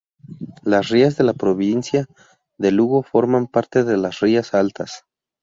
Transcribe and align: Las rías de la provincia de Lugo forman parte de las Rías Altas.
Las 0.63 0.89
rías 0.89 1.15
de 1.15 1.23
la 1.23 1.33
provincia 1.33 2.07
de 2.57 2.71
Lugo 2.71 3.03
forman 3.03 3.45
parte 3.45 3.83
de 3.83 3.97
las 3.97 4.19
Rías 4.19 4.55
Altas. 4.55 5.05